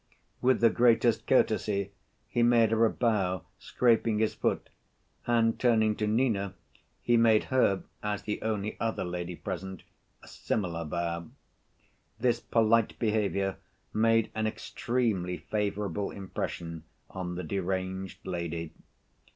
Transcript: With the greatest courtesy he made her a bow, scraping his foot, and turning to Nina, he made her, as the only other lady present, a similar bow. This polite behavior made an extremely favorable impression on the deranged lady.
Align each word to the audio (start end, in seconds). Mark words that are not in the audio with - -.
With 0.41 0.61
the 0.61 0.71
greatest 0.71 1.27
courtesy 1.27 1.91
he 2.27 2.41
made 2.41 2.71
her 2.71 2.87
a 2.87 2.89
bow, 2.89 3.43
scraping 3.59 4.17
his 4.17 4.33
foot, 4.33 4.71
and 5.27 5.59
turning 5.59 5.95
to 5.97 6.07
Nina, 6.07 6.55
he 7.03 7.17
made 7.17 7.43
her, 7.53 7.83
as 8.01 8.23
the 8.23 8.41
only 8.41 8.77
other 8.79 9.03
lady 9.03 9.35
present, 9.35 9.83
a 10.23 10.27
similar 10.27 10.85
bow. 10.85 11.29
This 12.19 12.39
polite 12.39 12.97
behavior 12.97 13.57
made 13.93 14.31
an 14.33 14.47
extremely 14.47 15.37
favorable 15.37 16.09
impression 16.09 16.83
on 17.11 17.35
the 17.35 17.43
deranged 17.43 18.25
lady. 18.25 18.73